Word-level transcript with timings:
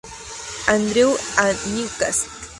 Andrew 0.67 1.15
en 1.37 1.55
Newcastle. 1.75 2.31